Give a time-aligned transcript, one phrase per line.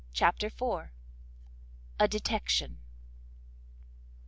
[0.13, 0.87] CHAPTER iv.
[1.99, 2.79] A DETECTION.